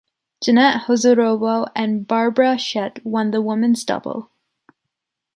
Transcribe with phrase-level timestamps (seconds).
[0.43, 4.31] Janette Husárová and Barbara Schett won the women’s double.